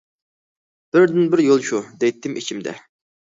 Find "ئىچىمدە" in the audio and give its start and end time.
2.43-2.75